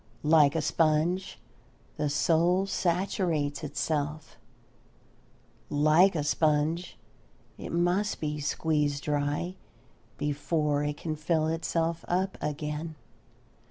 [0.23, 1.37] Like a sponge,
[1.97, 4.35] the soul saturates itself;
[5.69, 6.97] like a sponge,
[7.59, 9.57] it must be squeezed dry
[10.17, 12.95] before it can fill itself up again.